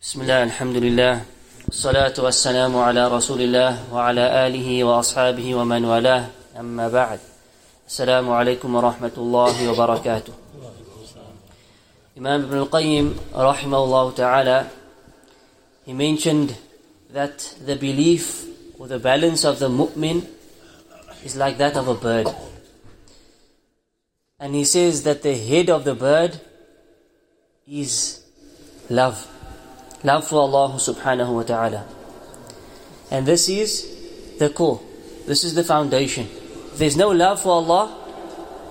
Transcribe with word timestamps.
بسم 0.00 0.20
الله 0.22 0.42
الحمد 0.42 0.76
لله 0.76 1.14
والصلاة 1.68 2.16
والسلام 2.18 2.72
على 2.76 3.08
رسول 3.08 3.40
الله 3.42 3.92
وعلى 3.94 4.46
آله 4.46 4.84
وأصحابه 4.84 5.54
ومن 5.54 5.84
والاه 5.84 6.24
أما 6.56 6.88
بعد 6.88 7.20
السلام 7.86 8.30
عليكم 8.30 8.74
ورحمة 8.76 9.12
الله 9.16 9.56
وبركاته 9.70 10.32
Imam 12.16 12.44
Ibn 12.48 12.56
al-Qayyim 12.64 13.06
rahimahullah 13.32 14.14
ta'ala 14.16 14.68
he 15.84 15.92
mentioned 15.92 16.56
that 17.12 17.54
the 17.64 17.76
belief 17.76 18.44
or 18.80 18.88
the 18.88 18.98
balance 18.98 19.44
of 19.44 19.58
the 19.58 19.68
mu'min 19.68 20.24
is 21.24 21.36
like 21.36 21.58
that 21.58 21.76
of 21.76 21.88
a 21.88 21.94
bird 21.94 22.26
and 24.40 24.54
he 24.54 24.64
says 24.64 25.02
that 25.04 25.20
the 25.22 25.36
head 25.36 25.68
of 25.68 25.84
the 25.84 25.94
bird 25.94 26.40
is 27.68 28.24
love 28.88 29.28
love 30.02 30.26
for 30.26 30.40
Allah 30.40 30.76
subhanahu 30.76 31.34
wa 31.34 31.42
ta'ala. 31.42 31.86
And 33.10 33.26
this 33.26 33.48
is 33.48 34.36
the 34.38 34.50
core. 34.50 34.80
This 35.26 35.44
is 35.44 35.54
the 35.54 35.64
foundation. 35.64 36.26
If 36.72 36.78
there's 36.78 36.96
no 36.96 37.10
love 37.10 37.40
for 37.42 37.50
Allah 37.50 37.96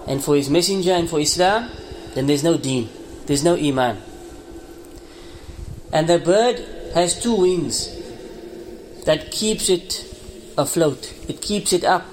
and 0.08 0.24
for 0.24 0.36
His 0.36 0.50
Messenger 0.50 0.94
and 0.94 1.10
for 1.10 1.20
Islam, 1.20 1.70
then 2.16 2.28
there's 2.28 2.44
no 2.44 2.58
deen. 2.58 2.90
There's 3.26 3.44
no 3.44 3.56
iman. 3.56 4.02
And 5.94 6.08
the 6.08 6.20
bird 6.20 6.60
has 6.94 7.22
two 7.22 7.36
wings 7.36 7.96
that 9.06 9.32
keeps 9.32 9.70
it 9.70 10.06
afloat. 10.58 11.14
It 11.28 11.42
keeps 11.42 11.74
it 11.74 11.84
up. 11.84 12.06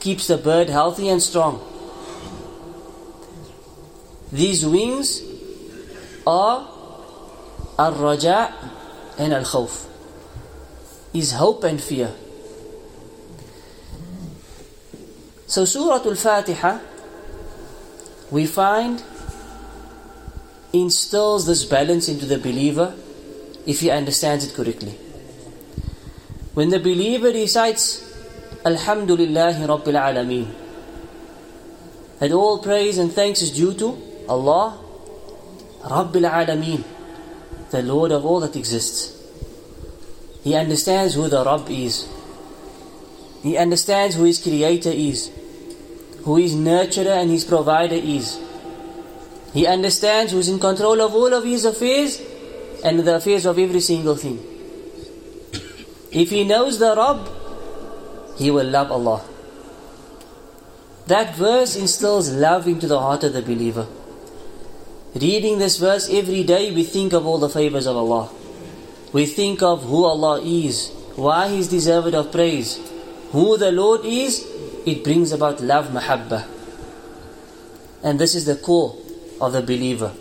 Keeps 0.00 0.26
the 0.26 0.36
bird 0.36 0.68
healthy 0.68 1.08
and 1.08 1.22
strong. 1.22 1.62
These 4.32 4.66
wings 4.66 5.22
are 6.26 6.68
Al-Raja' 7.78 8.54
and 9.18 9.32
Al-Khawf 9.32 9.86
is 11.12 11.32
hope 11.32 11.64
and 11.64 11.80
fear. 11.80 12.12
So 15.46 15.64
Surah 15.64 16.02
Al-Fatiha 16.04 16.80
we 18.30 18.46
find 18.46 19.02
instills 20.72 21.46
this 21.46 21.64
balance 21.64 22.08
into 22.08 22.26
the 22.26 22.38
believer 22.38 22.94
if 23.66 23.80
he 23.80 23.90
understands 23.90 24.44
it 24.44 24.54
correctly. 24.54 24.92
When 26.54 26.70
the 26.70 26.78
believer 26.78 27.28
recites 27.28 28.02
Alhamdulillahi 28.64 29.66
Rabbil 29.66 30.00
Alameen 30.08 30.48
that 32.18 32.32
all 32.32 32.58
praise 32.58 32.98
and 32.98 33.12
thanks 33.12 33.42
is 33.42 33.50
due 33.50 33.74
to 33.74 33.98
Allah 34.28 34.78
Rabbil 35.82 36.28
Alameen 36.30 36.84
the 37.70 37.82
Lord 37.82 38.12
of 38.12 38.24
all 38.24 38.40
that 38.40 38.56
exists. 38.56 39.12
He 40.42 40.54
understands 40.54 41.14
who 41.14 41.28
the 41.28 41.44
Rabb 41.44 41.68
is. 41.70 42.08
He 43.42 43.56
understands 43.56 44.16
who 44.16 44.24
his 44.24 44.42
creator 44.42 44.90
is, 44.90 45.30
who 46.22 46.36
his 46.36 46.54
nurturer 46.54 47.20
and 47.20 47.30
his 47.30 47.44
provider 47.44 47.94
is. 47.94 48.40
He 49.52 49.66
understands 49.66 50.32
who 50.32 50.38
is 50.38 50.48
in 50.48 50.58
control 50.58 51.00
of 51.00 51.14
all 51.14 51.32
of 51.32 51.44
his 51.44 51.64
affairs 51.64 52.20
and 52.84 53.00
the 53.00 53.16
affairs 53.16 53.46
of 53.46 53.58
every 53.58 53.80
single 53.80 54.16
thing. 54.16 54.38
If 56.10 56.30
he 56.30 56.44
knows 56.44 56.78
the 56.78 56.94
Rabb, 56.96 57.28
he 58.38 58.50
will 58.50 58.66
love 58.66 58.90
Allah. 58.90 59.22
That 61.06 61.36
verse 61.36 61.76
instills 61.76 62.32
love 62.32 62.66
into 62.66 62.86
the 62.86 63.00
heart 63.00 63.24
of 63.24 63.32
the 63.32 63.42
believer. 63.42 63.86
Reading 65.14 65.58
this 65.58 65.76
verse 65.78 66.10
every 66.10 66.42
day, 66.42 66.72
we 66.72 66.82
think 66.82 67.12
of 67.12 67.24
all 67.24 67.38
the 67.38 67.48
favors 67.48 67.86
of 67.86 67.96
Allah. 67.96 68.30
We 69.12 69.26
think 69.26 69.62
of 69.62 69.84
who 69.84 70.04
Allah 70.04 70.42
is, 70.42 70.90
why 71.14 71.48
He 71.48 71.58
is 71.60 71.68
deserved 71.68 72.14
of 72.16 72.32
praise, 72.32 72.80
who 73.30 73.56
the 73.56 73.70
Lord 73.70 74.04
is. 74.04 74.44
It 74.84 75.04
brings 75.04 75.30
about 75.30 75.60
love, 75.60 75.90
mahabbah. 75.90 76.44
And 78.02 78.18
this 78.18 78.34
is 78.34 78.44
the 78.44 78.56
core 78.56 78.98
of 79.40 79.52
the 79.52 79.62
believer. 79.62 80.12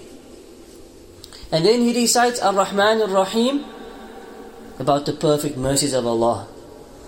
And 1.52 1.66
then 1.66 1.82
he 1.82 1.94
recites 1.94 2.40
Ar-Rahman 2.40 3.02
Ar-Rahim 3.02 3.66
about 4.78 5.08
the 5.08 5.14
perfect 5.14 5.58
mercies 5.58 5.94
of 5.94 6.06
Allah. 6.06 6.48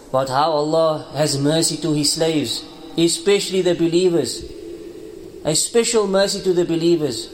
About 0.09 0.29
how 0.29 0.51
Allah 0.51 1.11
has 1.13 1.37
mercy 1.37 1.77
to 1.77 1.93
His 1.93 2.13
slaves, 2.13 2.65
especially 2.97 3.61
the 3.61 3.75
believers. 3.75 4.43
A 5.43 5.55
special 5.55 6.07
mercy 6.07 6.41
to 6.41 6.53
the 6.53 6.65
believers 6.65 7.29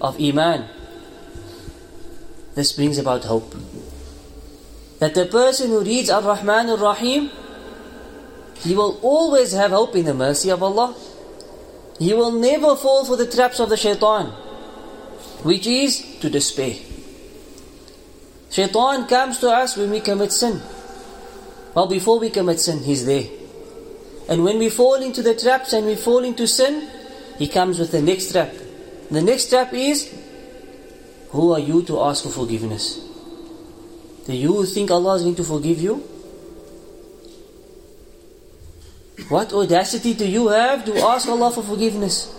of 0.00 0.20
Iman. 0.20 0.68
This 2.54 2.72
brings 2.72 2.98
about 2.98 3.24
hope. 3.24 3.54
That 5.00 5.14
the 5.14 5.26
person 5.26 5.70
who 5.70 5.82
reads 5.82 6.08
Ar-Rahman 6.10 6.70
Ar-Rahim, 6.70 7.30
he 8.58 8.74
will 8.74 8.98
always 9.02 9.52
have 9.52 9.72
hope 9.72 9.96
in 9.96 10.04
the 10.04 10.14
mercy 10.14 10.50
of 10.50 10.62
Allah. 10.62 10.94
He 11.98 12.14
will 12.14 12.32
never 12.32 12.76
fall 12.76 13.04
for 13.04 13.16
the 13.16 13.26
traps 13.26 13.60
of 13.60 13.68
the 13.68 13.76
shaitan, 13.76 14.26
which 15.42 15.66
is 15.66 16.18
to 16.20 16.30
despair. 16.30 16.74
Shaitan 18.50 19.06
comes 19.08 19.38
to 19.40 19.50
us 19.50 19.76
when 19.76 19.90
we 19.90 20.00
commit 20.00 20.32
sin. 20.32 20.62
Well, 21.74 21.88
before 21.88 22.20
we 22.20 22.30
commit 22.30 22.60
sin, 22.60 22.84
he's 22.84 23.04
there. 23.04 23.26
And 24.28 24.44
when 24.44 24.58
we 24.58 24.70
fall 24.70 24.94
into 24.94 25.22
the 25.22 25.34
traps 25.34 25.72
and 25.72 25.86
we 25.86 25.96
fall 25.96 26.24
into 26.24 26.46
sin, 26.46 26.88
he 27.36 27.48
comes 27.48 27.78
with 27.78 27.90
the 27.90 28.00
next 28.00 28.30
trap. 28.32 28.54
The 29.10 29.22
next 29.22 29.46
step 29.46 29.72
is 29.72 30.12
who 31.30 31.52
are 31.52 31.58
you 31.58 31.82
to 31.82 32.00
ask 32.00 32.24
for 32.24 32.30
forgiveness? 32.30 33.00
Do 34.26 34.32
you 34.34 34.64
think 34.64 34.90
Allah 34.90 35.16
is 35.16 35.22
going 35.22 35.34
to 35.36 35.44
forgive 35.44 35.80
you? 35.80 36.02
What 39.28 39.52
audacity 39.52 40.14
do 40.14 40.26
you 40.26 40.48
have 40.48 40.84
to 40.86 40.96
ask 40.98 41.28
Allah 41.28 41.50
for 41.50 41.62
forgiveness? 41.62 42.32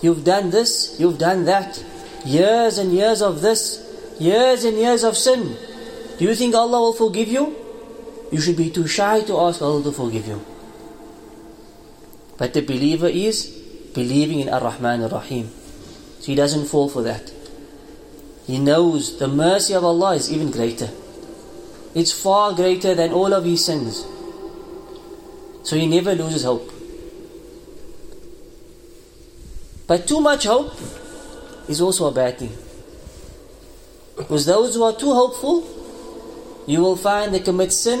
You've 0.00 0.24
done 0.24 0.50
this, 0.50 0.96
you've 0.98 1.18
done 1.18 1.44
that. 1.46 1.82
Years 2.24 2.78
and 2.78 2.92
years 2.92 3.22
of 3.22 3.40
this, 3.40 3.82
years 4.18 4.64
and 4.64 4.76
years 4.76 5.04
of 5.04 5.16
sin. 5.16 5.56
Do 6.18 6.24
you 6.24 6.34
think 6.34 6.54
Allah 6.54 6.80
will 6.80 6.92
forgive 6.92 7.28
you? 7.28 7.54
You 8.30 8.40
should 8.40 8.56
be 8.56 8.70
too 8.70 8.86
shy 8.86 9.22
to 9.22 9.38
ask 9.40 9.62
Allah 9.62 9.82
to 9.84 9.92
forgive 9.92 10.26
you. 10.26 10.44
But 12.36 12.52
the 12.52 12.62
believer 12.62 13.08
is 13.08 13.46
believing 13.94 14.40
in 14.40 14.48
Ar-Rahman 14.48 15.02
Ar-Rahim. 15.02 15.50
So 16.20 16.26
he 16.26 16.34
doesn't 16.34 16.66
fall 16.66 16.88
for 16.88 17.02
that. 17.02 17.32
He 18.46 18.58
knows 18.58 19.18
the 19.18 19.28
mercy 19.28 19.74
of 19.74 19.84
Allah 19.84 20.14
is 20.14 20.32
even 20.32 20.50
greater. 20.50 20.88
It's 21.94 22.12
far 22.12 22.54
greater 22.54 22.94
than 22.94 23.12
all 23.12 23.32
of 23.32 23.44
his 23.44 23.64
sins. 23.64 24.04
So 25.62 25.76
he 25.76 25.86
never 25.86 26.14
loses 26.14 26.44
hope. 26.44 26.72
But 29.86 30.06
too 30.06 30.20
much 30.20 30.44
hope 30.44 30.72
is 31.68 31.80
also 31.80 32.06
a 32.06 32.12
bad 32.12 32.38
thing. 32.38 32.52
Because 34.16 34.46
those 34.46 34.74
who 34.74 34.82
are 34.82 34.94
too 34.94 35.12
hopeful, 35.12 35.64
you 36.66 36.80
will 36.80 36.96
find 36.96 37.32
they 37.34 37.40
commit 37.40 37.72
sin 37.72 38.00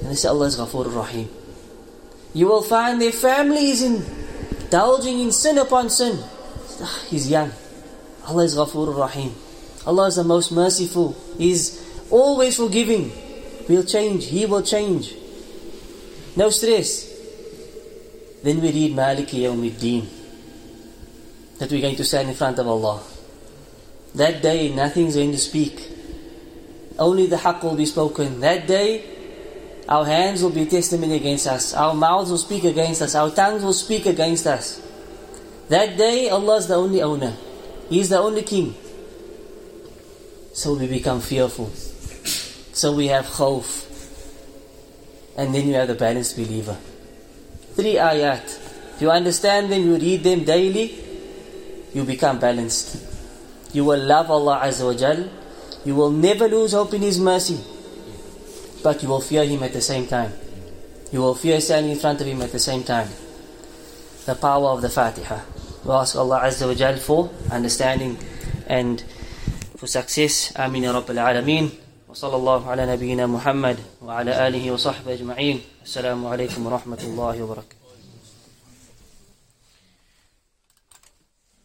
and 0.00 0.10
they 0.10 0.14
say 0.14 0.28
Allah 0.28 0.46
is 0.46 0.56
Ghafoor 0.56 0.94
Rahim. 0.94 1.28
You 2.34 2.48
will 2.48 2.62
find 2.62 3.00
their 3.00 3.12
family 3.12 3.70
is 3.70 3.82
indulging 3.82 5.20
in 5.20 5.32
sin 5.32 5.58
upon 5.58 5.88
sin. 5.88 6.18
He's 7.08 7.30
young. 7.30 7.52
Allah 8.26 8.44
is 8.44 8.56
Ghafoor 8.56 8.96
Rahim. 8.96 9.34
Allah 9.86 10.06
is 10.06 10.16
the 10.16 10.24
most 10.24 10.52
merciful. 10.52 11.16
He's 11.36 11.82
always 12.10 12.56
forgiving. 12.56 13.12
We'll 13.68 13.84
change. 13.84 14.26
He 14.26 14.46
will 14.46 14.62
change. 14.62 15.14
No 16.36 16.50
stress. 16.50 17.10
Then 18.42 18.60
we 18.60 18.72
read 18.72 18.92
Maliki 18.92 19.42
Yawmiddin. 19.42 20.06
That 21.58 21.70
we're 21.70 21.80
going 21.80 21.96
to 21.96 22.04
stand 22.04 22.28
in 22.28 22.34
front 22.34 22.58
of 22.58 22.66
Allah. 22.66 23.02
That 24.14 24.42
day 24.42 24.72
nothing's 24.74 25.14
going 25.14 25.32
to 25.32 25.38
speak. 25.38 25.90
Only 26.98 27.26
the 27.26 27.36
haqq 27.36 27.62
will 27.62 27.76
be 27.76 27.86
spoken. 27.86 28.40
That 28.40 28.66
day 28.66 29.04
our 29.88 30.04
hands 30.04 30.42
will 30.42 30.50
be 30.50 30.66
testimony 30.66 31.16
against 31.16 31.46
us. 31.46 31.74
Our 31.74 31.94
mouths 31.94 32.30
will 32.30 32.38
speak 32.38 32.64
against 32.64 33.02
us. 33.02 33.14
Our 33.14 33.30
tongues 33.30 33.62
will 33.62 33.72
speak 33.72 34.06
against 34.06 34.46
us. 34.46 34.80
That 35.68 35.96
day 35.96 36.28
Allah 36.28 36.56
is 36.56 36.68
the 36.68 36.74
only 36.76 37.00
owner. 37.02 37.32
He 37.88 38.00
is 38.00 38.08
the 38.10 38.18
only 38.18 38.42
king. 38.42 38.74
So 40.52 40.74
we 40.74 40.86
become 40.86 41.20
fearful. 41.20 41.70
So 42.72 42.92
we 42.92 43.08
have 43.08 43.26
khawf. 43.26 43.82
And 45.36 45.54
then 45.54 45.68
you 45.68 45.74
have 45.74 45.88
the 45.88 45.94
balanced 45.94 46.36
believer. 46.36 46.76
Three 47.74 47.94
ayat. 47.94 48.44
If 48.94 49.02
you 49.02 49.10
understand 49.10 49.72
them, 49.72 49.82
you 49.82 49.96
read 49.96 50.22
them 50.22 50.44
daily, 50.44 50.94
you 51.92 52.04
become 52.04 52.38
balanced. 52.38 52.96
You 53.72 53.84
will 53.84 53.98
love 53.98 54.30
Allah 54.30 54.60
Azza 54.62 54.86
wa 54.86 54.94
Jal. 54.94 55.28
You 55.84 55.96
will 55.96 56.10
never 56.10 56.46
lose 56.46 56.72
hope 56.72 56.94
in 56.94 57.02
His 57.02 57.18
mercy. 57.18 57.58
But 58.82 59.02
you 59.02 59.08
will 59.08 59.20
fear 59.20 59.44
Him 59.44 59.62
at 59.64 59.72
the 59.72 59.80
same 59.80 60.06
time. 60.06 60.32
You 61.10 61.20
will 61.20 61.34
fear 61.34 61.60
standing 61.60 61.92
in 61.92 61.98
front 61.98 62.20
of 62.20 62.26
Him 62.26 62.40
at 62.42 62.52
the 62.52 62.60
same 62.60 62.84
time. 62.84 63.08
The 64.26 64.34
power 64.34 64.68
of 64.70 64.80
the 64.82 64.88
Fatiha. 64.88 65.38
We 65.84 65.92
ask 65.92 66.16
Allah 66.16 66.40
Azza 66.44 66.66
wa 66.66 66.74
Jal 66.74 66.96
for 66.96 67.28
understanding 67.52 68.16
and 68.66 69.04
for 69.76 69.86
success. 69.86 70.52
Amin 70.56 70.82
ya 70.84 70.92
Rabbil 70.92 71.18
Alameen. 71.20 71.70
وصلى 72.08 72.36
الله 72.36 72.70
على 72.70 72.86
نبينا 72.86 73.26
محمد 73.26 73.76
وعلى 74.02 74.48
آله 74.48 74.70
وصحبه 74.70 75.12
أجمعين 75.12 75.60
السلام 75.84 76.26
عليكم 76.26 76.66
ورحمة 76.66 76.98
الله 77.02 77.42
وبركاته 77.42 77.83